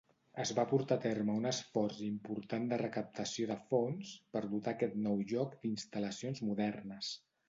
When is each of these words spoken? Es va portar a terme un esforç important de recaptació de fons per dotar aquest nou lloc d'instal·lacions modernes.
Es 0.43 0.51
va 0.59 0.63
portar 0.69 0.95
a 0.99 1.01
terme 1.01 1.33
un 1.41 1.43
esforç 1.49 1.99
important 2.05 2.65
de 2.71 2.79
recaptació 2.81 3.45
de 3.51 3.57
fons 3.73 4.13
per 4.37 4.43
dotar 4.55 4.71
aquest 4.73 4.97
nou 5.03 5.21
lloc 5.33 5.55
d'instal·lacions 5.67 6.43
modernes. 6.49 7.13